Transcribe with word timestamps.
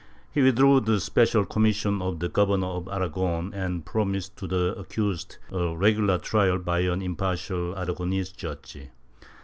He 0.31 0.41
withdrew 0.41 0.79
the 0.79 0.99
special 0.99 1.45
com 1.45 1.61
mission 1.61 2.01
of 2.01 2.17
the 2.17 2.27
Governor 2.27 2.65
of 2.69 2.87
Aragon 2.87 3.53
and 3.53 3.85
promised 3.85 4.35
to 4.37 4.47
the 4.47 4.73
accused 4.75 5.37
a 5.51 5.77
regular 5.77 6.17
trial 6.17 6.57
by 6.57 6.79
an 6.79 7.03
impartial 7.03 7.75
Aragonese 7.75 8.31
judge. 8.35 8.77